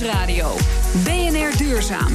[0.00, 0.54] Nieuwsradio.
[1.04, 2.12] BNR Duurzaam.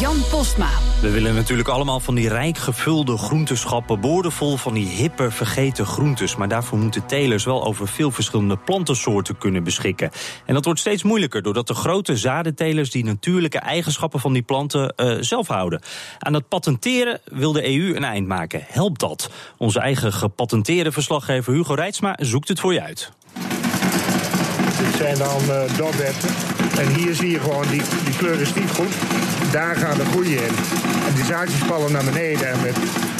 [0.00, 0.70] Jan Postma.
[1.00, 6.36] We willen natuurlijk allemaal van die rijk gevulde groenteschappen, boordevol van die hippe, vergeten groentes.
[6.36, 10.10] Maar daarvoor moeten telers wel over veel verschillende plantensoorten kunnen beschikken.
[10.46, 14.94] En dat wordt steeds moeilijker doordat de grote zadentelers die natuurlijke eigenschappen van die planten
[14.96, 15.80] uh, zelf houden.
[16.18, 18.64] Aan het patenteren wil de EU een eind maken.
[18.66, 19.30] Helpt dat?
[19.56, 23.12] Onze eigen gepatenteerde verslaggever Hugo Reitsma zoekt het voor je uit.
[24.78, 26.14] Dit zijn dan uh.
[26.78, 28.92] En hier zie je gewoon, die, die kleur is niet goed.
[29.52, 30.54] Daar gaan de groeien in.
[31.06, 32.50] En die zaadjes vallen naar beneden.
[32.50, 32.76] En met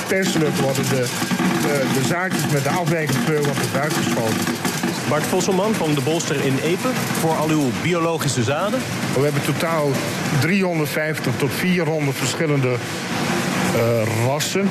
[0.08, 1.06] perslucht worden de,
[1.62, 4.60] de, de zaadjes met de afwijkende kleur worden eruit geschoten.
[5.08, 8.80] Bart Vosselman van de Bolster in Epen voor al uw biologische zaden.
[9.14, 9.90] We hebben totaal
[10.40, 12.74] 350 tot 400 verschillende
[13.76, 14.70] uh, rassen.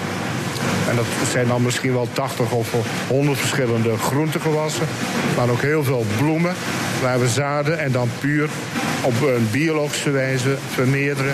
[0.89, 2.73] En dat zijn dan misschien wel 80 of
[3.07, 4.87] 100 verschillende groentegewassen.
[5.35, 6.53] Maar ook heel veel bloemen
[7.01, 8.49] waar we zaden en dan puur
[9.01, 11.33] op een biologische wijze vermeerderen.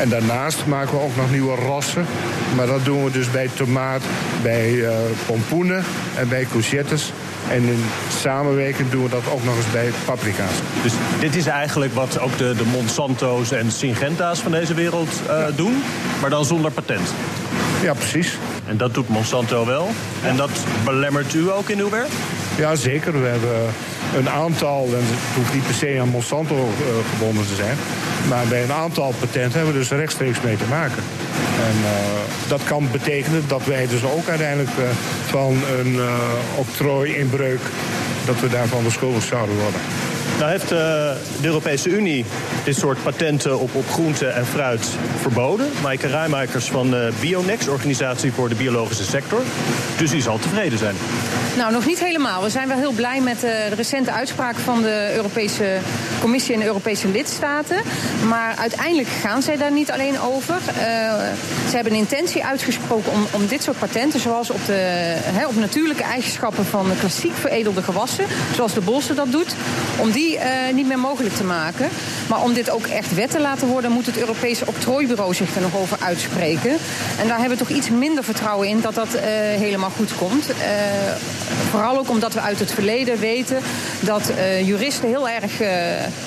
[0.00, 2.06] En daarnaast maken we ook nog nieuwe rassen.
[2.56, 4.02] Maar dat doen we dus bij tomaat,
[4.42, 4.90] bij uh,
[5.26, 5.84] pompoenen
[6.16, 7.12] en bij courgettes.
[7.50, 7.84] En in
[8.20, 10.54] samenwerking doen we dat ook nog eens bij paprika's.
[10.82, 15.28] Dus dit is eigenlijk wat ook de, de Monsanto's en Syngenta's van deze wereld uh,
[15.28, 15.50] ja.
[15.50, 15.82] doen,
[16.20, 17.08] maar dan zonder patent.
[17.82, 18.38] Ja, precies.
[18.66, 19.90] En dat doet Monsanto wel.
[20.22, 20.50] En dat
[20.84, 22.10] belemmert u ook in uw werk?
[22.56, 23.22] Ja, zeker.
[23.22, 23.72] We hebben
[24.16, 27.76] een aantal, en het hoeft niet per se aan Monsanto uh, gebonden te zijn,
[28.28, 31.02] maar bij een aantal patenten hebben we dus rechtstreeks mee te maken.
[31.68, 31.90] En uh,
[32.48, 34.84] dat kan betekenen dat wij dus ook uiteindelijk uh,
[35.26, 36.04] van een uh,
[36.56, 37.60] octrooiinbreuk,
[38.26, 39.80] dat we daarvan beschuldigd zouden worden.
[40.38, 40.78] Nou heeft uh,
[41.40, 42.24] de Europese Unie
[42.64, 44.88] dit soort patenten op, op groente en fruit
[45.20, 45.66] verboden.
[45.82, 49.42] Maaike Rijmakers van uh, Bionex, organisatie voor de biologische sector.
[49.98, 50.94] Dus die zal tevreden zijn.
[51.56, 52.42] Nou, nog niet helemaal.
[52.42, 55.78] We zijn wel heel blij met de recente uitspraak van de Europese
[56.20, 57.76] Commissie en Europese lidstaten.
[58.28, 60.54] Maar uiteindelijk gaan zij daar niet alleen over.
[60.54, 60.82] Uh,
[61.68, 65.14] ze hebben een intentie uitgesproken om, om dit soort patenten, zoals op, de,
[65.48, 68.24] op natuurlijke eigenschappen van klassiek veredelde gewassen,
[68.54, 69.54] zoals de Bolster dat doet,
[69.96, 70.42] om die uh,
[70.74, 71.88] niet meer mogelijk te maken.
[72.28, 75.60] Maar om dit ook echt wet te laten worden, moet het Europese octrooibureau zich er
[75.60, 76.76] nog over uitspreken.
[77.20, 79.20] En daar hebben we toch iets minder vertrouwen in dat dat uh,
[79.58, 80.46] helemaal goed komt.
[81.70, 83.58] Vooral ook omdat we uit het verleden weten
[84.00, 84.32] dat
[84.64, 85.52] juristen heel erg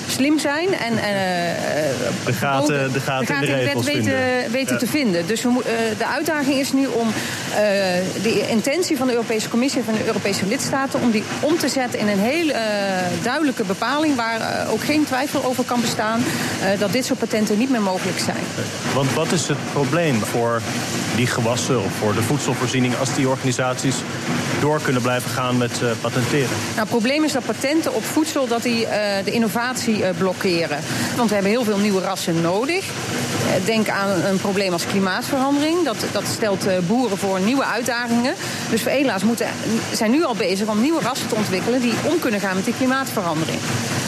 [0.08, 0.74] slim zijn.
[0.74, 0.94] En,
[2.24, 4.78] de gaten, de gaten, de gaten in de, wet weten, weten ja.
[4.78, 5.26] te vinden.
[5.26, 5.50] Dus we,
[5.98, 7.08] de uitdaging is nu om
[8.22, 11.68] de intentie van de Europese Commissie en van de Europese lidstaten om die om te
[11.68, 12.52] zetten in een heel
[13.22, 16.24] duidelijke bepaling waar ook geen twijfel over kan bestaan
[16.78, 18.44] dat dit soort patenten niet meer mogelijk zijn.
[18.94, 20.60] Want wat is het probleem voor
[21.16, 23.96] die gewassen of voor de voedselvoorziening als die organisaties
[24.62, 26.56] door kunnen blijven gaan met uh, patenteren?
[26.68, 28.86] Nou, het probleem is dat patenten op voedsel dat die,
[29.24, 30.78] de innovatie blokkeren.
[31.16, 32.84] Want we hebben heel veel nieuwe rassen nodig.
[33.64, 35.84] Denk aan een probleem als klimaatverandering.
[35.84, 38.34] Dat, dat stelt boeren voor nieuwe uitdagingen.
[38.70, 39.46] Dus veredelaars moeten,
[39.92, 42.74] zijn nu al bezig om nieuwe rassen te ontwikkelen die om kunnen gaan met die
[42.76, 43.58] klimaatverandering.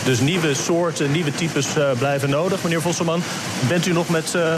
[0.04, 1.66] Dus nieuwe soorten, nieuwe types
[1.98, 2.62] blijven nodig.
[2.62, 3.22] Meneer Vosselman,
[3.69, 4.54] bent u nog met uh,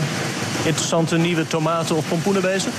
[0.64, 2.72] interessante nieuwe tomaten of pompoenen bezig?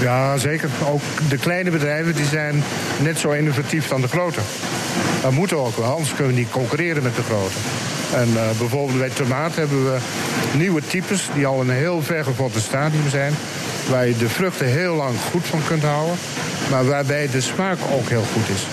[0.00, 0.68] Ja, zeker.
[0.86, 2.62] Ook de kleine bedrijven die zijn
[2.98, 4.40] net zo innovatief dan de grote.
[5.22, 7.58] Dat moeten ook wel, anders kunnen we niet concurreren met de grote.
[8.14, 9.98] En uh, bijvoorbeeld bij tomaat hebben we
[10.56, 13.32] nieuwe types die al in een heel vergevonden stadium zijn.
[13.88, 16.16] Waar je de vruchten heel lang goed van kunt houden.
[16.70, 18.66] Maar waarbij de smaak ook heel goed is.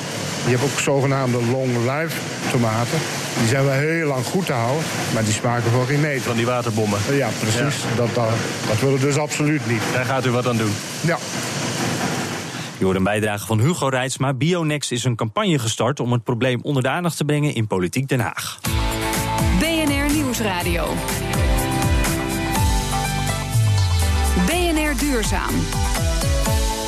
[0.43, 2.17] Je hebt ook zogenaamde long life
[2.51, 2.99] tomaten.
[3.39, 4.83] Die zijn wel heel lang goed te houden,
[5.13, 6.21] maar die smaken voor geen meter.
[6.21, 6.99] Van die waterbommen.
[7.11, 7.57] Ja, precies.
[7.57, 7.95] Ja.
[7.95, 8.29] Dat, dat,
[8.67, 9.81] dat willen we dus absoluut niet.
[9.93, 10.73] Daar gaat u wat aan doen.
[11.01, 11.17] Ja.
[12.77, 14.33] Je hoort een bijdrage van Hugo Reitsma.
[14.33, 18.07] Bionex is een campagne gestart om het probleem onder de aandacht te brengen in Politiek
[18.07, 18.59] Den Haag.
[19.59, 20.93] BNR Nieuwsradio.
[24.45, 25.53] BNR Duurzaam.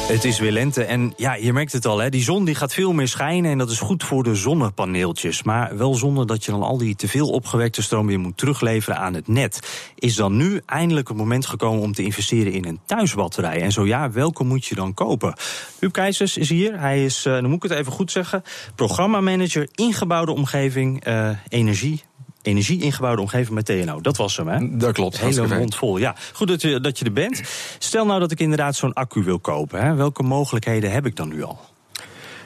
[0.10, 2.74] Het is weer lente en ja, je merkt het al, hè, die zon die gaat
[2.74, 5.44] veel meer schijnen en dat is goed voor de zonnepaneeltjes.
[5.44, 9.14] Maar wel zonder dat je dan al die teveel opgewekte stroom weer moet terugleveren aan
[9.14, 9.60] het net.
[9.96, 13.62] Is dan nu eindelijk het moment gekomen om te investeren in een thuisbatterij?
[13.62, 15.34] En zo ja, welke moet je dan kopen?
[15.80, 18.44] Huub Keizers is hier, hij is, uh, dan moet ik het even goed zeggen,
[18.76, 22.04] programmamanager ingebouwde omgeving uh, energie
[22.42, 24.02] energie ingebouwde omgeving met TNO.
[24.02, 24.78] Dat was hem, hè?
[24.78, 25.20] Dat klopt.
[25.20, 26.16] Hele mond vol, ja.
[26.34, 27.42] Goed dat je, dat je er bent.
[27.80, 29.82] Stel nou dat ik inderdaad zo'n accu wil kopen.
[29.82, 29.94] Hè?
[29.94, 31.60] Welke mogelijkheden heb ik dan nu al?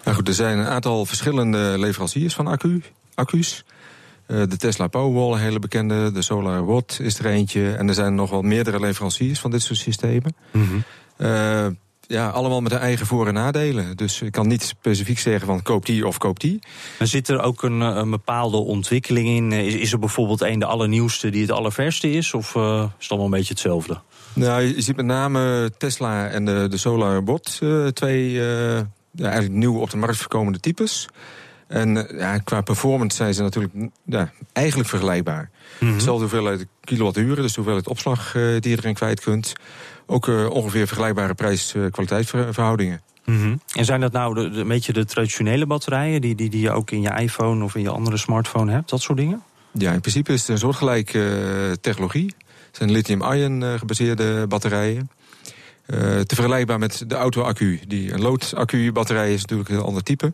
[0.03, 3.63] Nou goed, er zijn een aantal verschillende leveranciers van accu, accu's.
[4.27, 6.11] Uh, de Tesla Powerwall, een hele bekende.
[6.11, 7.73] De Solar Watt is er eentje.
[7.73, 10.35] En er zijn nog wel meerdere leveranciers van dit soort systemen.
[10.51, 10.83] Mm -hmm.
[11.17, 11.67] uh,
[12.13, 13.97] ja, allemaal met de eigen voor- en nadelen.
[13.97, 16.59] Dus ik kan niet specifiek zeggen van koop die of koop die.
[16.99, 19.51] Maar zit er ook een, een bepaalde ontwikkeling in?
[19.51, 22.33] Is, is er bijvoorbeeld een de allernieuwste die het allerverste is?
[22.33, 23.99] Of uh, is het allemaal een beetje hetzelfde?
[24.33, 28.77] Nou, je ziet met name Tesla en de, de SolarBot uh, twee uh,
[29.11, 31.07] ja, eigenlijk nieuw op de markt voorkomende types.
[31.73, 33.73] En ja, qua performance zijn ze natuurlijk
[34.05, 35.49] ja, eigenlijk vergelijkbaar.
[35.79, 36.07] Mm -hmm.
[36.07, 39.53] Hoeveelheid kilowatturen, dus de hoeveelheid opslag uh, die je erin kwijt kunt.
[40.05, 43.01] Ook uh, ongeveer vergelijkbare prijs-kwaliteitsverhoudingen.
[43.25, 43.61] Mm -hmm.
[43.75, 46.21] En zijn dat nou de, de, een beetje de traditionele batterijen...
[46.21, 49.01] Die, die, die je ook in je iPhone of in je andere smartphone hebt, dat
[49.01, 49.43] soort dingen?
[49.71, 52.33] Ja, in principe is het een soortgelijke uh, technologie.
[52.67, 55.09] Het zijn lithium-ion gebaseerde batterijen.
[56.25, 57.79] Te vergelijkbaar met de auto-accu.
[57.87, 60.33] Die een loodaccu-batterij is natuurlijk een heel ander type.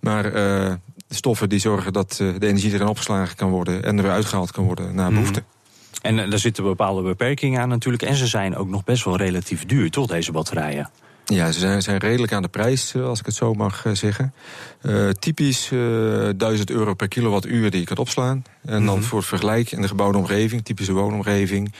[0.00, 3.84] Maar uh, de stoffen die zorgen dat uh, de energie erin opgeslagen kan worden...
[3.84, 5.40] en er weer uitgehaald kan worden naar behoefte.
[5.40, 5.58] Mm.
[6.02, 8.02] En daar zitten bepaalde beperkingen aan natuurlijk.
[8.02, 10.90] En ze zijn ook nog best wel relatief duur, toch, deze batterijen?
[11.24, 14.34] Ja, ze zijn, zijn redelijk aan de prijs, als ik het zo mag zeggen.
[14.82, 18.42] Uh, typisch uh, 1000 euro per kilowattuur die je kunt opslaan.
[18.62, 19.02] En dan mm -hmm.
[19.02, 21.72] voor het vergelijk in de gebouwde omgeving, typische woonomgeving...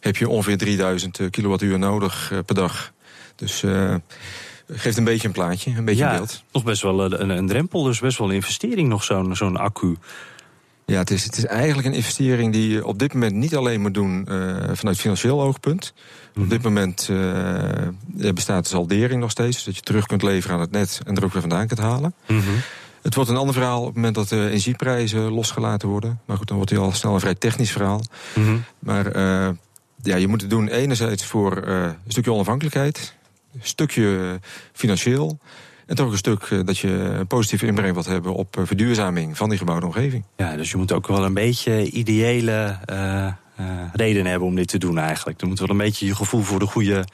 [0.00, 2.92] heb je ongeveer 3000 kilowattuur nodig per dag.
[3.34, 3.64] Dus...
[4.68, 6.42] Geeft een beetje een plaatje, een beetje ja, een beeld.
[6.52, 9.96] Nog best wel een, een, drempel, dus best wel een investering nog, zo'n zo'n accu.
[10.86, 13.80] Ja, het is, het is eigenlijk een investering die je op dit moment niet alleen
[13.80, 15.94] moet doen uh, vanuit financieel oogpunt.
[16.36, 20.62] Op dit moment uh, bestaat de saldering nog steeds, dat je terug kunt leveren aan
[20.62, 22.14] het net en er ook weer vandaan kunt halen.
[22.26, 22.40] -hmm.
[23.02, 26.20] Het wordt een ander verhaal op het moment dat de energieprijzen losgelaten worden.
[26.24, 28.02] Maar goed, dan wordt hij al snel een vrij technisch verhaal.
[28.34, 28.64] -hmm.
[28.78, 29.12] Maar
[30.02, 33.15] ja, je moet het doen enerzijds voor een stukje onafhankelijkheid
[33.60, 34.40] stukje
[34.72, 35.38] financieel.
[35.86, 39.48] En toch ook een stuk dat je een positieve inbreng wilt hebben op verduurzaming van
[39.48, 40.24] die gebouwde omgeving.
[40.36, 43.32] Ja, dus je moet ook wel een beetje ideële uh,
[43.92, 45.40] redenen hebben om dit te doen eigenlijk.
[45.40, 47.04] Er moet wel een beetje je gevoel voor de goede,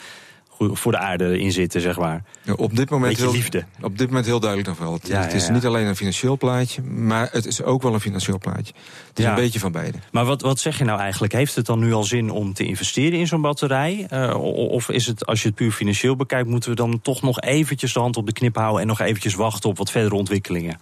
[0.72, 2.24] voor de aarde in zitten, zeg maar.
[2.42, 3.64] Ja, op dit moment heel, liefde.
[3.80, 4.92] Op dit moment heel duidelijk nog wel.
[4.92, 7.94] Het, ja, het is ja, niet alleen een financieel plaatje, maar het is ook wel
[7.94, 8.72] een financieel plaatje.
[9.08, 9.98] Het is een beetje van beide.
[10.10, 11.32] Maar wat, wat zeg je nou eigenlijk?
[11.32, 14.06] Heeft het dan nu al zin om te investeren in zo'n batterij?
[14.12, 14.34] Uh,
[14.70, 17.92] of is het, als je het puur financieel bekijkt, moeten we dan toch nog eventjes
[17.92, 20.78] de hand op de knip houden en nog eventjes wachten op wat verdere ontwikkelingen?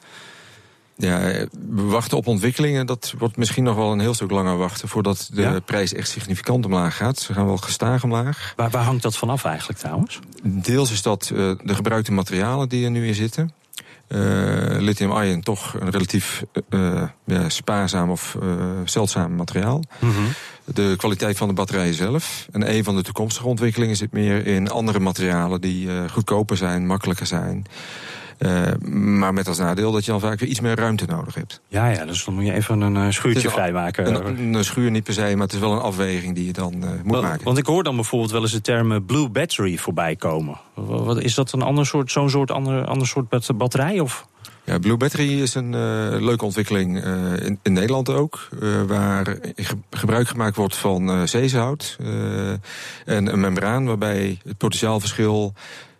[1.00, 1.18] Ja,
[1.70, 2.86] we wachten op ontwikkelingen.
[2.86, 4.88] Dat wordt misschien nog wel een heel stuk langer wachten...
[4.88, 5.60] voordat de ja?
[5.60, 7.18] prijs echt significant omlaag gaat.
[7.18, 8.52] Ze gaan wel gestaag omlaag.
[8.56, 10.18] Waar, waar hangt dat vanaf eigenlijk trouwens?
[10.42, 13.52] Deels is dat uh, de gebruikte materialen die er nu in zitten.
[14.08, 14.18] Uh,
[14.78, 18.36] Lithium-ion toch een relatief uh, ja, spaarzaam of
[18.84, 19.82] zeldzaam materiaal.
[19.98, 20.26] Mm -hmm.
[20.64, 22.48] De kwaliteit van de batterijen zelf.
[22.52, 25.60] En een van de toekomstige ontwikkelingen zit meer in andere materialen...
[25.60, 27.66] die goedkoper zijn, makkelijker zijn...
[28.40, 31.60] Uh, maar met als nadeel dat je dan vaak weer iets meer ruimte nodig hebt.
[31.68, 34.26] Ja, ja dus dan moet je even een uh, schuurtje een, vrijmaken.
[34.26, 36.74] Een, een, schuur niet per se, maar het is wel een afweging die je dan
[36.84, 37.44] uh, moet maken.
[37.44, 40.60] Want ik hoor dan bijvoorbeeld wel eens de term blue battery voorbij komen.
[40.74, 44.00] Wat, is dat een ander soort, zo'n soort ander, ander soort batterij?
[44.00, 44.28] Of?
[44.64, 45.70] Ja, Blue Battery is een
[46.24, 47.04] leuke ontwikkeling
[47.42, 48.48] in, in, Nederland ook.
[48.86, 49.36] waar
[49.90, 51.96] gebruik gemaakt wordt van zeezout
[53.04, 53.86] en een membraan...
[53.86, 55.52] waarbij het potentiaalverschil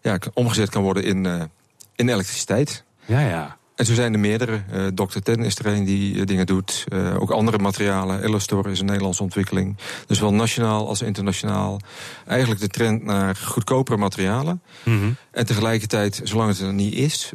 [0.03, 1.51] ja, omgezet kan worden in
[2.01, 2.85] in elektriciteit.
[3.05, 3.59] Ja, ja.
[3.75, 4.63] En zo zijn er meerdere.
[4.73, 5.19] Uh, Dr.
[5.19, 6.85] Ten is er een die uh, dingen doet.
[6.93, 8.23] Uh, ook andere materialen.
[8.23, 9.77] Ellastor is een Nederlandse ontwikkeling.
[10.07, 11.81] Dus wel nationaal als internationaal.
[12.27, 14.63] Eigenlijk de trend naar goedkopere materialen.
[14.85, 15.17] Mm -hmm.
[15.31, 17.33] En tegelijkertijd, zolang het er niet is...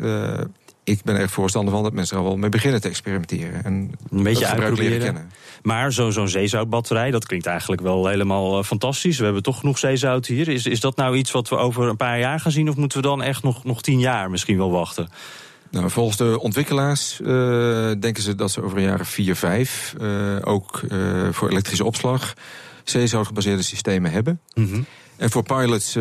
[0.86, 3.64] ik ben echt voorstander van dat mensen er wel mee beginnen te experimenteren.
[3.64, 5.32] En een beetje leren kennen.
[5.64, 9.18] Maar zo'n zo zeezoutbatterij, dat klinkt eigenlijk wel helemaal uh, fantastisch.
[9.18, 10.48] We hebben toch genoeg zeezout hier.
[10.48, 12.70] Is, is dat nou iets wat we over een paar jaar gaan zien...
[12.70, 15.10] of moeten we dan echt nog, nog tien jaar misschien wel wachten?
[15.72, 17.28] Nou, volgens de ontwikkelaars uh,
[18.00, 19.96] denken ze dat ze over een jaar vier, vijf...
[20.02, 20.82] Uh, ook
[21.32, 22.34] voor elektrische opslag
[22.84, 24.40] zeezoutgebaseerde systemen hebben.
[24.54, 24.86] Mm -hmm.
[25.18, 25.92] En voor pilots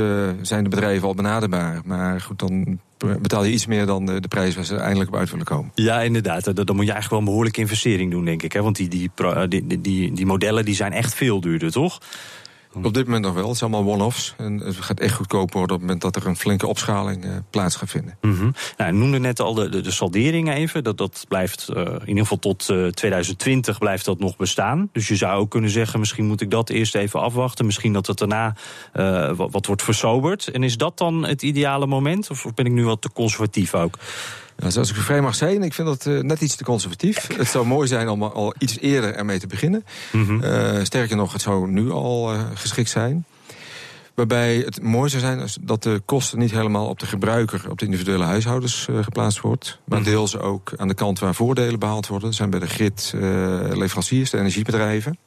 [0.43, 1.81] zijn de bedrijven al benaderbaar.
[1.85, 2.81] Maar goed, dan
[3.20, 5.70] betaal je iets meer dan de, prijs waar ze eindelijk op uit willen komen.
[5.75, 6.44] Ja, inderdaad.
[6.44, 8.52] Dan, dan moet je eigenlijk wel een behoorlijke investering doen, denk ik.
[8.52, 8.62] Hè?
[8.62, 9.11] Want die, die,
[9.49, 12.00] die, die, die modellen die zijn echt veel duurder, toch?
[12.83, 13.49] Op dit moment nog wel.
[13.49, 14.35] Het zijn allemaal one-offs.
[14.37, 17.31] En het gaat echt goedkoop worden op het moment dat er een flinke opschaling uh,
[17.50, 18.19] plaats gaat vinden.
[18.21, 20.85] Mm nou, noemde net al de, de, de saldering even.
[20.85, 24.88] Dat, dat blijft uh, in ieder geval tot uh, 2020 blijft dat nog bestaan.
[24.93, 27.66] Dus je zou ook kunnen zeggen, misschien moet ik dat eerst even afwachten.
[27.66, 28.57] Misschien dat het daarna
[29.35, 30.49] wat, wat wordt versoberd.
[30.49, 32.31] En is dat dan het ideale moment?
[32.31, 33.99] Of ben ik nu wat te conservatief ook?
[34.58, 37.28] Ja, zoals ik vrij mag zijn, ik vind dat uh, net iets te conservatief.
[37.37, 39.84] Het zou mooi zijn om al iets eerder ermee te beginnen.
[40.12, 40.42] Mm -hmm.
[40.44, 43.25] uh, sterker nog, het zou nu al uh, geschikt zijn.
[44.14, 47.84] Waarbij het mooi zou zijn dat de kosten niet helemaal op de gebruiker, op de
[47.84, 49.78] individuele huishoudens geplaatst wordt.
[49.84, 50.08] Maar Mhm.
[50.08, 52.28] deels ook aan de kant waar voordelen behaald worden.
[52.28, 53.12] Dat zijn bij de grid
[53.73, 55.18] leveranciers, de energiebedrijven.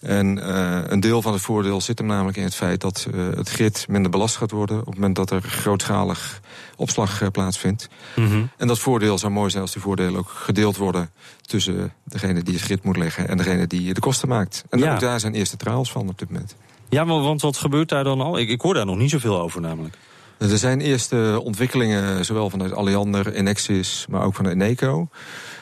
[0.00, 3.26] En uh, een deel van het voordeel zit hem namelijk in het feit dat uh,
[3.36, 6.40] het grid minder belast gaat worden op het moment dat er grootschalig
[6.76, 7.88] opslag uh, plaatsvindt.
[8.16, 8.50] Mm -hmm.
[8.56, 11.10] En dat voordeel zou mooi zijn als die voordelen ook gedeeld worden
[11.40, 14.64] tussen degene die het grid moet leggen en degene die de kosten maakt.
[14.70, 14.94] En ja.
[14.94, 16.56] ook daar zijn eerste trials van op dit moment.
[16.88, 18.38] Ja, want wat gebeurt daar dan al?
[18.38, 19.96] Ik, ik hoor daar nog niet zoveel over namelijk.
[20.38, 25.08] Er zijn eerste ontwikkelingen, zowel vanuit Alliander, Enexis, maar ook van Eneco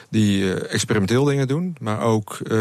[0.09, 2.57] die uh, experimenteel dingen doen, maar ook uh,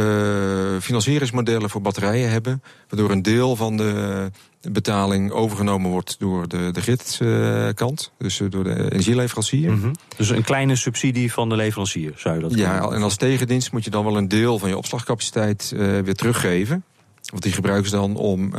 [0.81, 4.31] financieringsmodellen voor batterijen hebben, waardoor een deel van de
[4.73, 9.71] betaling overgenomen wordt door de, de gridkant, uh, dus door de energieleverancier.
[9.71, 9.93] Mm -hmm.
[10.17, 13.85] Dus een kleine subsidie van de leverancier, zou je dat Ja, en als tegendienst moet
[13.85, 16.85] je dan wel een deel van je opslagcapaciteit weer teruggeven.
[17.31, 18.53] Want die gebruiken ze dan om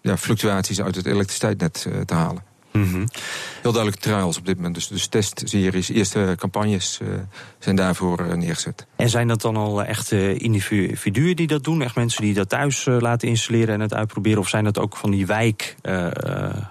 [0.00, 2.49] ja, fluctuaties uit het elektriciteitsnet te halen.
[2.72, 3.08] Mm -hmm.
[3.62, 4.74] Heel duidelijk trials op dit moment.
[4.74, 7.08] Dus, dus testseries, eerste campagnes uh,
[7.58, 8.86] zijn daarvoor uh, neergezet.
[8.96, 11.82] En zijn dat dan al echte individuen die dat doen?
[11.82, 14.38] Echt mensen die dat thuis laten installeren en het uitproberen?
[14.38, 15.76] Of zijn dat ook van die wijk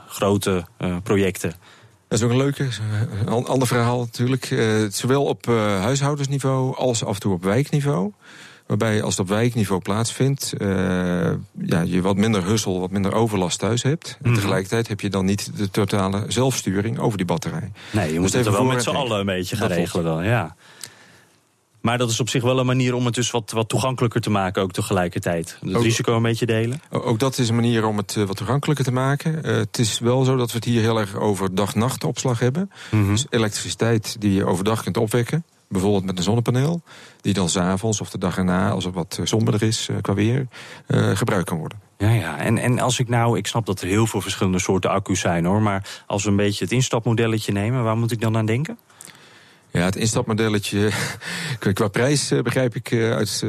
[0.08, 0.66] grote
[1.04, 1.54] projecten?
[2.08, 2.68] Dat is ook een leuke,
[3.26, 4.46] een ander verhaal natuurlijk.
[4.90, 8.12] zowel op huishoudensniveau als af en toe op wijkniveau.
[8.70, 10.68] Waarbij als dat op wijkniveau plaatsvindt, uh,
[11.66, 14.18] ja, je wat minder hussel, wat minder overlast thuis hebt.
[14.22, 14.40] En Mhm.
[14.40, 17.72] tegelijkertijd heb je dan niet de totale zelfsturing over die batterij.
[17.92, 20.56] Nee, je moet het er wel met z'n allen een beetje gaan regelen dan, ja.
[21.82, 24.30] Maar dat is op zich wel een manier om het dus wat, wat toegankelijker te
[24.30, 25.58] maken, ook tegelijkertijd.
[25.62, 26.82] Het Ook- risico een beetje delen.
[26.90, 29.44] Ook dat is een manier om het eh, wat toegankelijker te maken.
[29.44, 32.72] Eh, het is wel zo dat we het hier heel erg over dag-nacht opslag hebben.
[32.92, 33.08] Mhm.
[33.10, 35.44] Dus elektriciteit die je overdag kunt opwekken.
[35.70, 36.82] Bijvoorbeeld met een zonnepaneel.
[37.22, 40.14] Die dan s'avonds of de dag erna, als het wat eh, somberder is eh, qua
[40.14, 40.48] weer,
[40.88, 41.80] eh, gebruikt kan worden.
[41.98, 42.38] Ja, ja.
[42.38, 45.46] En, en als ik nou, ik snap dat er heel veel verschillende soorten accu's zijn
[45.46, 45.62] hoor.
[45.62, 48.78] Maar als we een beetje het instapmodelletje nemen, waar moet ik dan aan denken?
[49.72, 50.90] Ja, het instapmodelletje,
[51.74, 53.46] qua- prijs begrijp ik uit,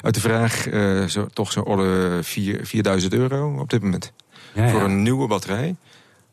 [0.00, 0.66] uit de vraag...
[1.10, 4.12] zo, toch zo'n orde 4, 4000 euro op dit moment.
[4.54, 4.84] Ja, Voor ja.
[4.84, 5.76] een nieuwe batterij.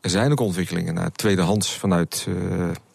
[0.00, 2.28] Er zijn ook ontwikkelingen naar tweedehands vanuit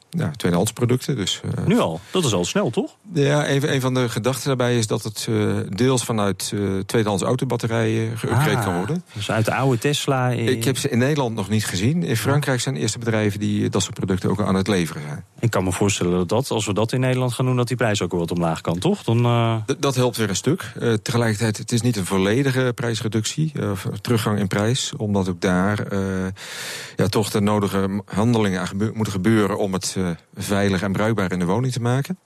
[0.09, 1.15] ja, tweedehands producten.
[1.15, 2.95] Dus, eh, Nu al, dat is al snel toch?
[3.13, 5.35] Ja, een, een van de gedachten daarbij is dat het eh,
[5.69, 9.03] deels vanuit eh tweedehands autobatterijen geüpgrade Ah, kan worden.
[9.13, 10.29] Dus uit de oude Tesla.
[10.29, 12.03] Ik heb ze in Nederland nog niet gezien.
[12.03, 15.23] In Frankrijk zijn de eerste bedrijven die dat soort producten ook aan het leveren zijn.
[15.39, 17.77] Ik kan me voorstellen dat, dat als we dat in Nederland gaan doen, dat die
[17.77, 19.03] prijs ook wel wat omlaag kan, toch?
[19.03, 19.21] Dan,
[19.79, 20.71] dat helpt weer een stuk.
[21.01, 24.93] Tegelijkertijd, het is niet een volledige prijsreductie, of teruggang in prijs.
[24.97, 25.87] Omdat ook daar
[26.95, 31.31] ja, toch de nodige handelingen aan gebe- moeten gebeuren om het eh, veilig en bruikbaar
[31.31, 32.19] in de woning te maken.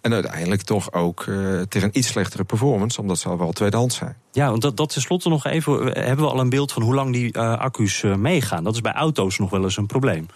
[0.00, 3.96] En uiteindelijk toch ook eh, tegen een iets slechtere performance, omdat ze al wel tweedehands
[3.96, 4.16] zijn.
[4.32, 5.72] Ja, want dat, dat tenslotte nog even.
[5.84, 8.64] Hebben we al een beeld van hoe lang die eh, accu's meegaan?
[8.64, 10.26] Dat is bij auto's nog wel eens een probleem.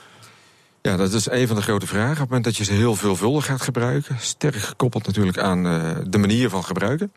[0.82, 2.10] Ja, dat is een van de grote vragen.
[2.10, 5.62] Op het moment dat je ze heel veelvuldig gaat gebruiken, sterk gekoppeld natuurlijk aan
[6.10, 7.12] de manier van gebruiken.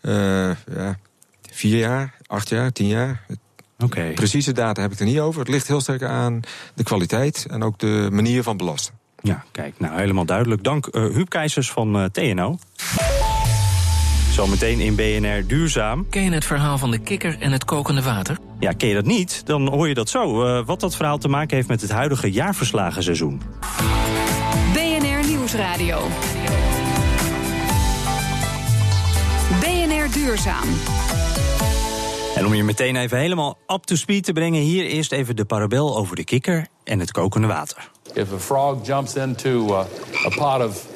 [0.00, 0.98] Ja,
[1.50, 3.26] vier jaar, acht jaar, tien jaar.
[3.78, 4.10] Oké.
[4.14, 5.40] Precieze data heb ik er niet over.
[5.40, 6.40] Het ligt heel sterk aan
[6.74, 8.94] de kwaliteit en ook de manier van belasten.
[9.22, 10.62] Ja, kijk, nou helemaal duidelijk.
[10.64, 12.58] Dank eh Huub Keizers van eh, TNO.
[14.32, 16.06] Zometeen in BNR Duurzaam.
[16.10, 18.38] Ken je het verhaal van de kikker en het kokende water?
[18.58, 19.42] Ja, ken je dat niet?
[19.46, 20.44] Dan hoor je dat zo.
[20.44, 23.40] eh, wat dat verhaal te maken heeft met het huidige jaarverslagenseizoen.
[24.72, 26.08] BNR Nieuwsradio.
[29.60, 30.68] BNR Duurzaam.
[32.34, 35.44] En om je meteen even helemaal up to speed te brengen, hier eerst even de
[35.44, 37.90] parabel over de kikker en het kokende water.
[38.14, 39.84] If a frog jumps into uh,
[40.24, 40.86] a pot of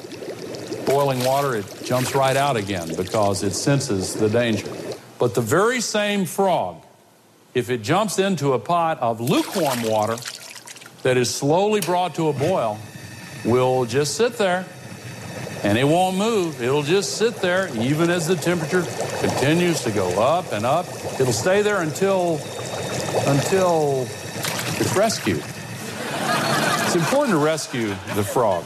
[0.85, 4.67] boiling water, it jumps right out again because it senses the danger.
[5.17, 6.75] But the very same frog,
[7.51, 10.17] if it jumps into a pot of lukewarm water
[11.01, 12.77] that is slowly brought to a boil,
[13.43, 14.65] will just sit there
[15.63, 16.61] and it won't move.
[16.61, 18.83] It'll just sit there even as the temperature
[19.19, 20.87] continues to go up and up.
[21.19, 22.39] It'll stay there until
[23.27, 24.07] until
[24.79, 25.43] it's rescued.
[26.85, 28.65] It's important to rescue the frog.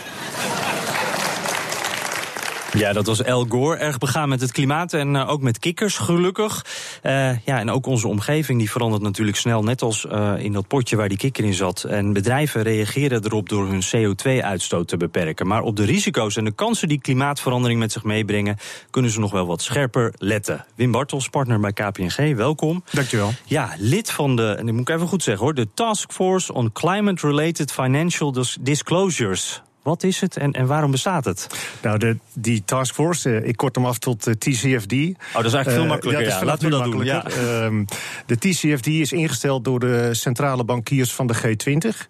[2.78, 3.78] Ja, dat was El Gore.
[3.78, 6.66] Erg begaan met het klimaat en eh, ook met kikkers, gelukkig.
[7.02, 9.64] Eh, ja, en ook onze omgeving die verandert natuurlijk snel.
[9.64, 11.84] Net als eh, in dat potje waar die kikker in zat.
[11.84, 15.48] En bedrijven reageren erop door hun CO2-uitstoot te beperken.
[15.48, 18.58] Maar op de risico's en de kansen die klimaatverandering met zich meebrengen...
[18.90, 20.66] kunnen ze nog wel wat scherper letten.
[20.76, 22.84] Wim Bartels, partner bij KPNG, welkom.
[22.92, 23.34] Dankjewel.
[23.46, 25.54] Ja, lid van de, en dat moet ik even goed zeggen hoor...
[25.54, 29.62] de Task Force on Climate-Related Financial Dis- Disclosures...
[29.84, 31.48] Wat is het en, en waarom bestaat het?
[31.82, 34.94] Nou, de, die taskforce, uh, ik kort hem af tot uh, TCFD.
[34.94, 36.28] Oh, dat is eigenlijk veel makkelijker.
[36.28, 36.46] ja, ja.
[36.46, 37.04] Laten we dat doen.
[37.04, 37.26] Ja.
[37.64, 37.86] Um,
[38.26, 42.08] de TCFD is ingesteld door de centrale bankiers van de G20.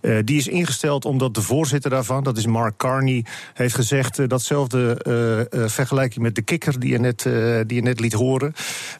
[0.00, 4.84] Uh, die is ingesteld omdat de voorzitter daarvan, dat is Mark Carney, heeft gezegd datzelfde
[5.68, 7.22] vergelijking met de kikker die je net,
[7.66, 8.52] die je net liet horen.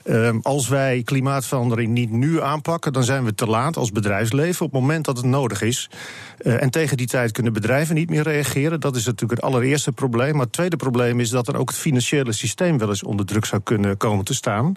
[0.05, 4.73] Um, als wij klimaatverandering niet nu aanpakken, dan zijn we te laat als bedrijfsleven op
[4.73, 5.91] het moment dat het nodig is.
[6.39, 8.81] en tegen die tijd kunnen bedrijven niet meer reageren.
[8.81, 10.33] Dat is natuurlijk het allereerste probleem.
[10.33, 13.45] Maar het tweede probleem is dat er ook het financiële systeem wel eens onder druk
[13.45, 14.75] zou kunnen komen te staan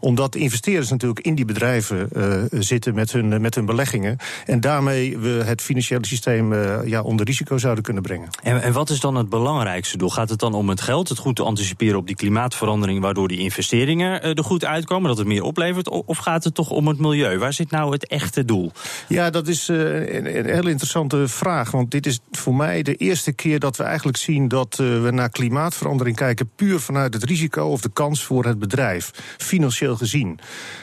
[0.00, 4.16] omdat investeerders natuurlijk in die bedrijven uh, zitten met hun, met hun beleggingen.
[4.46, 8.28] En daarmee we het financiële systeem uh, ja, onder risico zouden kunnen brengen.
[8.42, 10.10] En, en wat is dan het belangrijkste doel?
[10.10, 13.38] Gaat het dan om het geld, het goed te anticiperen op die klimaatverandering, waardoor die
[13.38, 15.88] investeringen er goed uitkomen, dat het meer oplevert?
[15.88, 17.38] Of gaat het toch om het milieu?
[17.38, 18.72] Waar zit nou het echte doel?
[19.08, 21.70] Ja, dat is een, een hele interessante vraag.
[21.70, 25.30] Want dit is voor mij de eerste keer dat we eigenlijk zien dat we naar
[25.30, 29.10] klimaatverandering kijken puur vanuit het risico of de kans voor het bedrijf.
[29.36, 30.38] Financieel gezien.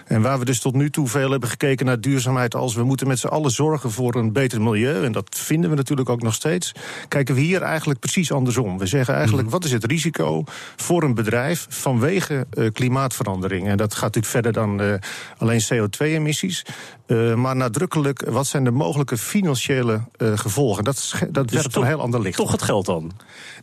[0.06, 3.08] En waar we dus tot nu toe veel hebben gekeken naar duurzaamheid als we moeten
[3.08, 6.34] met z'n allen zorgen voor een beter milieu, en dat vinden we natuurlijk ook nog
[6.34, 6.72] steeds,
[7.08, 8.78] kijken we hier eigenlijk precies andersom.
[8.78, 10.44] We zeggen eigenlijk, wat is het risico
[10.76, 13.68] voor een bedrijf vanwege uh, klimaatverandering?
[13.68, 14.94] En dat gaat natuurlijk verder dan uh,
[15.38, 16.66] alleen CO2-emissies.
[17.08, 20.84] Uh, maar nadrukkelijk, wat zijn de mogelijke financiële gevolgen?
[20.84, 22.38] Dat, dat dus werpt een heel ander licht.
[22.38, 23.12] Toch het geld dan?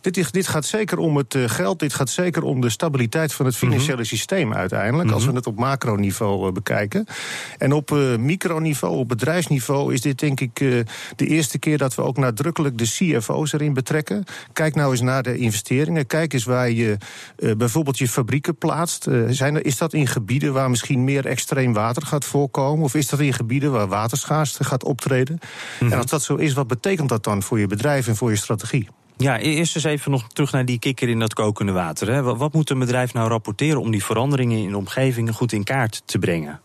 [0.01, 3.57] Dit, dit gaat zeker om het geld, dit gaat zeker om de stabiliteit van het
[3.57, 4.05] financiële -hmm.
[4.05, 5.11] systeem uiteindelijk.
[5.11, 7.07] Als we het op macroniveau uh, bekijken.
[7.59, 10.81] En op uh, microniveau, op bedrijfsniveau, is dit denk ik uh,
[11.17, 14.25] de eerste keer dat we ook nadrukkelijk de CFO's erin betrekken.
[14.53, 16.07] Kijk nou eens naar de investeringen.
[16.07, 16.97] Kijk eens waar je
[17.57, 19.09] bijvoorbeeld je fabrieken plaatst.
[19.29, 22.85] zijn er, is dat in gebieden waar misschien meer extreem water gaat voorkomen?
[22.85, 25.35] Of is dat in gebieden waar waterschaarste gaat optreden?
[25.35, 25.49] Mm
[25.79, 25.93] -hmm.
[25.93, 28.37] En als dat zo is, wat betekent dat dan voor je bedrijf en voor je
[28.37, 28.89] strategie?
[29.23, 32.13] Ja, eerst eens even nog terug naar die kikker in dat kokende water.
[32.13, 32.23] Hè.
[32.23, 36.03] Wat moet een bedrijf nou rapporteren om die veranderingen in de omgeving goed in kaart
[36.05, 36.61] te brengen?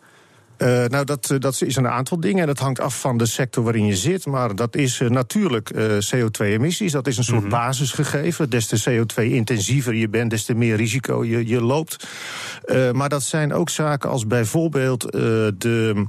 [0.58, 2.42] Uh, nou, dat, dat is een aantal dingen.
[2.42, 4.26] En dat hangt af van de sector waarin je zit.
[4.26, 5.84] Maar dat is uh, natuurlijk uh,
[6.16, 6.92] CO2-emissies.
[6.92, 7.60] Dat is een soort mm -hmm.
[7.60, 8.50] basisgegeven.
[8.50, 12.08] Des te CO2-intensiever je bent, des te meer risico je, je loopt.
[12.94, 16.06] maar dat zijn ook zaken als bijvoorbeeld de, de,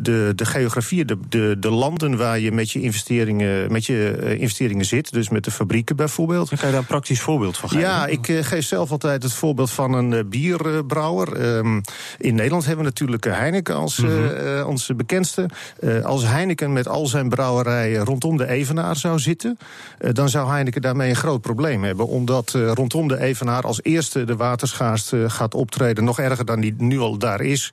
[0.00, 4.84] de, de geografie, de, de, de landen waar je met je investeringen, met je investeringen
[4.84, 5.12] zit.
[5.12, 6.48] Dus met de fabrieken bijvoorbeeld.
[6.48, 7.84] Kan je daar een praktisch voorbeeld van geven?
[7.84, 11.56] Ja, ik geef zelf altijd het voorbeeld van een bierbrouwer.
[11.56, 11.80] Um,
[12.18, 14.46] in Nederland hebben we natuurlijk Heineken als mm -hmm.
[14.46, 15.46] uh, onze bekendste.
[15.80, 19.58] Uh, als Heineken met al zijn brouwerijen rondom de Evenaar zou zitten,
[20.12, 22.06] dan zou Heineken daarmee een groot probleem hebben.
[22.06, 26.98] Omdat rondom de Evenaar als eerste de waterschaarste gaat optreden, nog erger dan die nu
[26.98, 27.72] al daar is,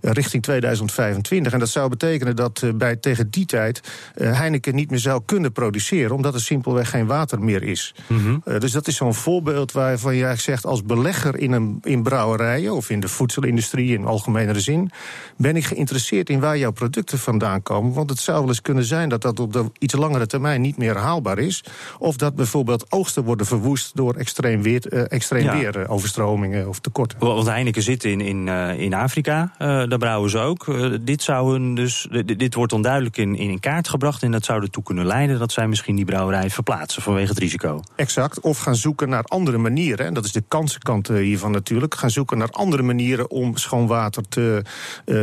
[0.00, 1.52] richting 2025.
[1.52, 3.80] En dat zou betekenen dat bij, tegen die tijd
[4.14, 7.94] Heineken niet meer zou kunnen produceren, omdat er simpelweg geen water meer is.
[8.06, 8.58] Mm -hmm.
[8.58, 12.74] dus dat is zo'n voorbeeld waarvan je eigenlijk zegt, als belegger in, een, in brouwerijen
[12.74, 14.90] of in de voedselindustrie in algemene zin,
[15.36, 17.92] ben ik geïnteresseerd in waar jouw producten vandaan komen.
[17.92, 20.76] Want het zou wel eens kunnen zijn dat dat op de iets langere termijn niet
[20.76, 21.64] meer haalbaar is.
[21.98, 25.58] Of dat bijvoorbeeld oogsten worden verwoest door extreem weer, uh, extreem ja.
[25.58, 27.18] weer uh, overstromingen of tekorten.
[27.18, 30.66] Want Heineken zit in, in, uh, in Afrika, daar brouwen ze ook.
[31.06, 34.62] dit, zou een, dus, dit wordt dan duidelijk in, in kaart gebracht en dat zou
[34.62, 37.82] ertoe kunnen leiden dat zij misschien die brouwerij verplaatsen vanwege het risico.
[37.96, 40.06] Exact, of gaan zoeken naar andere manieren.
[40.06, 41.94] En dat is de kansenkant hiervan natuurlijk.
[41.94, 44.62] Gaan zoeken naar andere manieren om schoon water te,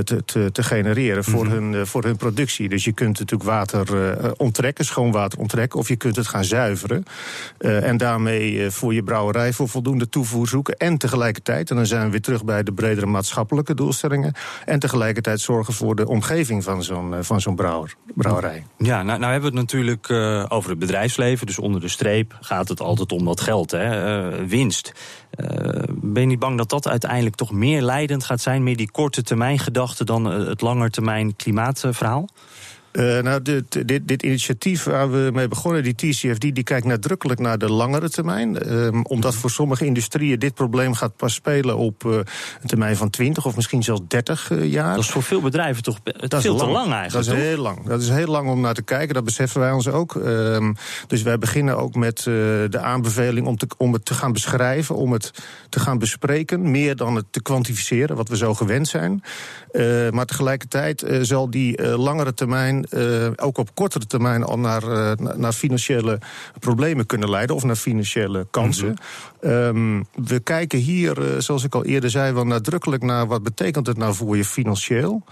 [0.04, 1.74] te, te, te, genereren voor, mm -hmm.
[1.74, 2.70] hun, voor hun productie.
[2.70, 6.44] Dus je kunt natuurlijk water uh, onttrekken, schoon water onttrekken, of je kunt het gaan
[6.44, 7.04] zuiveren.
[7.58, 10.78] En daarmee voor je brouwerij voor voldoende toevoer zoeken.
[10.78, 14.34] En tegelijkertijd, en dan zijn we weer terug bij de bredere maatschappelijke doelstellingen.
[14.66, 18.66] En tegelijkertijd zorgen voor de omgeving van zo'n van zo'n brouwer, brouwerij.
[18.78, 20.12] Ja, nou, nou hebben we het natuurlijk
[20.52, 21.48] over het bedrijfsleven.
[21.48, 24.94] Dus onder de streep gaat het altijd om dat geld, hè, winst.
[25.90, 29.24] ben je niet bang dat dat uiteindelijk toch meer leidend gaat zijn, meer die korte
[29.24, 32.30] termijn gedachte dan het langetermijn klimaatverhaal?
[33.00, 37.40] Uh, nou, dit, dit, dit, initiatief waar we mee begonnen, die TCFD, die kijkt nadrukkelijk
[37.40, 38.72] naar de langere termijn.
[38.74, 42.26] Um, omdat voor sommige industrieën dit probleem gaat pas spelen op uh, een
[42.66, 44.96] termijn van 20 of misschien zelfs 30 uh, jaar.
[44.96, 46.68] Dat is voor veel bedrijven toch dat veel lang.
[46.68, 47.12] te lang eigenlijk.
[47.12, 47.50] Dat is toch?
[47.50, 47.86] heel lang.
[47.86, 50.16] Dat is heel lang om naar te kijken, dat beseffen wij ons ook.
[50.16, 50.76] Um,
[51.08, 55.12] dus wij beginnen ook met de aanbeveling om, te, om het te gaan beschrijven, om
[55.12, 55.32] het
[55.70, 59.24] te gaan bespreken, meer dan het te kwantificeren, wat we zo gewend zijn.
[60.12, 65.54] maar tegelijkertijd zal die langere termijn uh, ook op kortere termijn al naar, uh, naar
[65.54, 66.20] financiële
[66.60, 68.88] problemen kunnen leiden of naar financiële kansen.
[68.88, 68.96] Mm
[69.40, 69.52] -hmm.
[69.52, 73.88] um, we kijken hier, uh, zoals ik al eerder zei, wel nadrukkelijk naar wat betekent
[73.88, 75.24] het nou voor je financieel.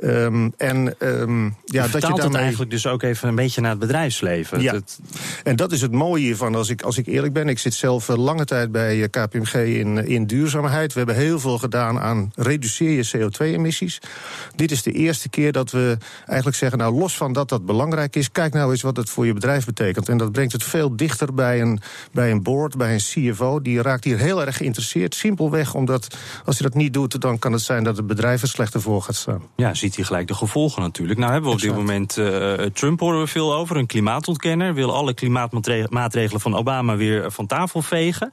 [0.00, 2.40] Um, en um, ja, dat je daarmee...
[2.40, 4.60] eigenlijk dus ook even een beetje naar het bedrijfsleven.
[4.60, 4.80] Ja.
[5.44, 7.48] En dat is het mooie hiervan, als ik, als ik eerlijk ben.
[7.48, 10.92] Ik zit zelf lange tijd bij KPMG in, in duurzaamheid.
[10.92, 13.98] We hebben heel veel gedaan aan reduceer je CO2-emissies.
[14.54, 18.16] Dit is de eerste keer dat we eigenlijk zeggen, nou los van dat dat belangrijk
[18.16, 20.08] is, kijk nou eens wat het voor je bedrijf betekent.
[20.08, 21.80] En dat brengt het veel dichter bij een,
[22.12, 23.62] bij een board, bij een CFO.
[23.62, 25.14] Die raakt hier heel erg geïnteresseerd.
[25.14, 28.48] Simpelweg omdat als je dat niet doet, dan kan het zijn dat het bedrijf er
[28.48, 29.42] slechter voor gaat staan.
[29.56, 31.18] Ja, ziet hij gelijk de gevolgen natuurlijk.
[31.18, 34.74] Nou hebben we op dit moment uh, Trump horen we veel over, een klimaatontkenner.
[34.74, 38.32] Wil alle klimaatmaatregelen van Obama weer van tafel vegen.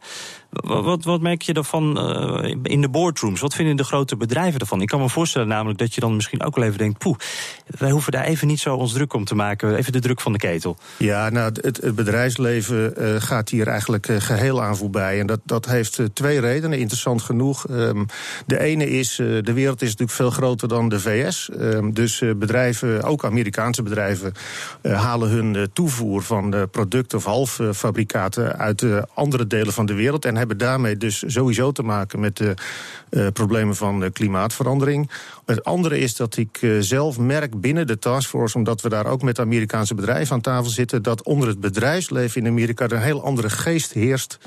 [0.49, 2.11] Wat, wat, wat, merk je ervan
[2.43, 3.41] uh, in de boardrooms?
[3.41, 4.81] Wat vinden de grote bedrijven ervan?
[4.81, 6.97] Ik kan me voorstellen namelijk dat je dan misschien ook wel even denkt...
[6.97, 7.17] poeh,
[7.65, 9.75] wij hoeven daar even niet zo ons druk om te maken.
[9.75, 10.77] Even de druk van de ketel.
[10.97, 15.19] Ja, nou, het, bedrijfsleven uh, gaat hier eigenlijk uh, geheel aan voorbij.
[15.19, 17.69] En dat, dat heeft twee redenen, interessant genoeg.
[17.69, 18.05] Um,
[18.45, 21.49] de ene is, de wereld is natuurlijk veel groter dan de VS.
[21.59, 24.33] Um, dus bedrijven, ook Amerikaanse bedrijven...
[24.81, 28.57] halen hun toevoer van producten of halffabrikaten...
[28.57, 30.25] uit andere delen van de wereld...
[30.25, 32.53] En hebben daarmee dus sowieso te maken met de
[33.33, 35.09] problemen van de klimaatverandering.
[35.45, 39.21] Het andere is dat ik uh, zelf merk binnen de taskforce, omdat we daar ook
[39.21, 43.23] met Amerikaanse bedrijven aan tafel zitten, dat onder het bedrijfsleven in Amerika er een heel
[43.23, 44.37] andere geest heerst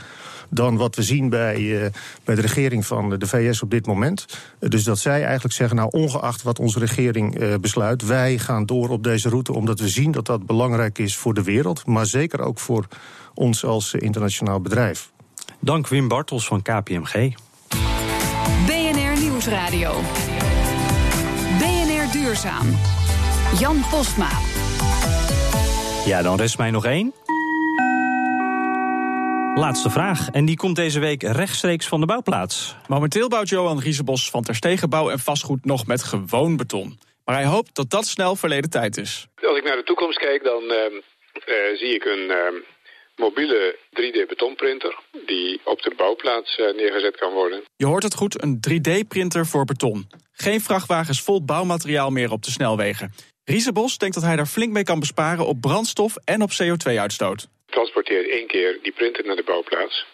[0.48, 1.86] dan wat we zien bij, uh,
[2.24, 4.26] bij de regering van de VS op dit moment.
[4.60, 8.66] Uh, dus dat zij eigenlijk zeggen, nou ongeacht wat onze regering uh, besluit, wij gaan
[8.66, 12.06] door op deze route omdat we zien dat dat belangrijk is voor de wereld, maar
[12.06, 12.86] zeker ook voor
[13.34, 15.10] ons als internationaal bedrijf.
[15.60, 17.34] Dank Wim Bartels van KPMG.
[18.66, 20.00] BNR Nieuwsradio.
[22.36, 22.78] Duurzaam.
[23.58, 24.28] Jan Postma.
[26.06, 27.14] Ja, dan rest mij nog één.
[29.54, 30.30] Laatste vraag.
[30.30, 32.74] En die komt deze week rechtstreeks van de bouwplaats.
[32.88, 36.98] Momenteel bouwt Johan Riesebos van Terstegenbouw en Vastgoed nog met gewoon beton.
[37.24, 39.26] Maar hij hoopt dat dat snel verleden tijd is.
[39.42, 42.26] Als ik naar de toekomst kijk, dan uh, uh, zie ik een...
[42.28, 42.60] Uh,
[43.16, 47.62] mobiele 3D-betonprinter die op de bouwplaats neergezet kan worden.
[47.76, 50.06] Je hoort het goed, een 3D-printer voor beton.
[50.38, 53.12] Geen vrachtwagens vol bouwmateriaal meer op de snelwegen.
[53.44, 57.48] Riesebos denkt dat hij daar flink mee kan besparen op brandstof en op CO2-uitstoot.
[57.66, 60.06] Transporteer één keer die printer naar de bouwplaats.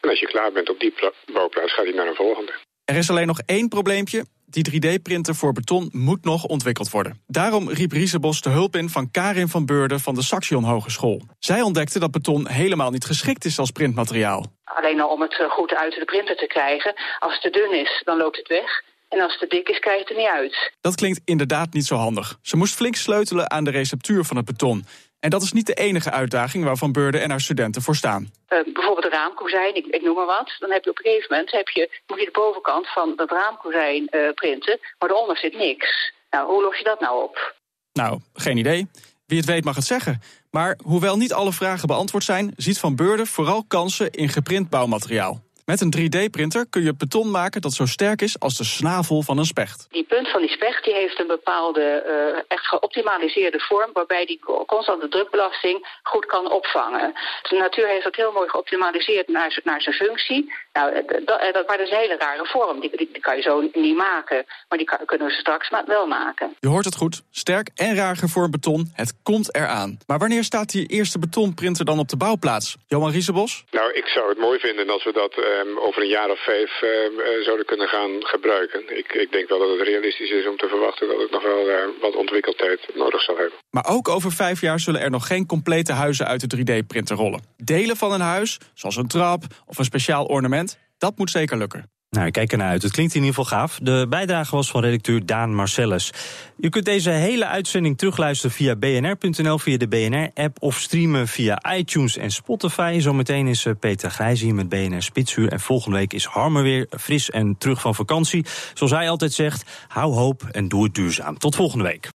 [0.00, 0.94] En als je klaar bent op die
[1.32, 2.52] bouwplaats, gaat hij naar een volgende.
[2.84, 4.24] Er is alleen nog één probleempje.
[4.46, 7.22] Die 3D-printer voor beton moet nog ontwikkeld worden.
[7.26, 11.22] Daarom riep Riesebos de hulp in van Karin van Beurden van de Saxion Hogeschool.
[11.38, 14.52] Zij ontdekte dat beton helemaal niet geschikt is als printmateriaal.
[14.64, 16.94] Alleen al om het goed uit de printer te krijgen.
[17.18, 18.82] Als het te dun is, dan loopt het weg.
[19.12, 20.72] En als het te dik is, krijg je het er niet uit.
[20.80, 22.38] Dat klinkt inderdaad niet zo handig.
[22.42, 24.84] Ze moest flink sleutelen aan de receptuur van het beton.
[25.20, 28.22] En dat is niet de enige uitdaging waar Van Beurden en haar studenten voor staan.
[28.22, 30.56] Uh, bijvoorbeeld een raamkozijn, ik, ik, noem maar wat.
[30.58, 33.30] Dan heb je op een gegeven moment heb je, moet je de bovenkant van dat
[33.30, 36.12] raamkozijn uh, printen, maar eronder zit niks.
[36.30, 37.54] Nou, hoe los je dat nou op?
[37.92, 38.86] Nou, geen idee.
[39.26, 40.22] Wie het weet mag het zeggen.
[40.50, 45.42] Maar hoewel niet alle vragen beantwoord zijn, ziet Van Beurden vooral kansen in geprint bouwmateriaal.
[45.72, 49.38] Met een 3D-printer kun je beton maken dat zo sterk is als de snavel van
[49.38, 49.86] een specht.
[49.90, 53.90] Die punt van die specht die heeft een bepaalde uh, echt geoptimaliseerde vorm...
[53.92, 57.12] waarbij die constante drukbelasting goed kan opvangen.
[57.48, 60.52] De natuur heeft dat heel mooi geoptimaliseerd naar, naar zijn functie.
[60.72, 62.80] Nou, dat, dat, maar dat is een hele rare vorm.
[62.80, 64.44] Die, die, die kan je zo niet maken.
[64.68, 66.56] Maar die kan, kunnen we straks maar wel maken.
[66.60, 67.22] Je hoort het goed.
[67.30, 68.90] Sterk en raar gevormd beton.
[68.94, 69.98] Het komt eraan.
[70.06, 72.76] Maar wanneer staat die eerste betonprinter dan op de bouwplaats?
[72.86, 73.64] Johan Riesebos?
[73.70, 76.82] Nou, ik zou het mooi vinden als we dat um, over een jaar of vijf
[76.82, 78.98] um, uh, zouden kunnen gaan gebruiken.
[78.98, 81.68] Ik, ik, denk wel dat het realistisch is om te verwachten dat het nog wel
[81.68, 83.58] uh, wat ontwikkeltijd nodig zal hebben.
[83.70, 87.42] Maar ook over vijf jaar zullen er nog geen complete huizen uit de 3D-printer rollen.
[87.56, 90.61] Delen van een huis, zoals een trap of een speciaal ornament
[91.02, 91.90] dat moet zeker lukken.
[92.10, 92.82] Nou, ik kijk ernaar uit.
[92.82, 93.78] Het klinkt in ieder geval gaaf.
[93.82, 96.12] De bijdrage was van redacteur Daan Marcellus.
[96.58, 102.16] U kunt deze hele uitzending terugluisteren via bnr.nl, via de BNR-app of streamen via iTunes
[102.16, 102.98] en Spotify.
[103.00, 105.52] Zometeen is eh, Peter Grijs hier met BNR Spitsuur.
[105.52, 108.46] En volgende week is Harmer weer fris en terug van vakantie.
[108.74, 111.38] Zoals hij altijd zegt, hou hoop en doe het duurzaam.
[111.38, 112.10] Tot volgende week.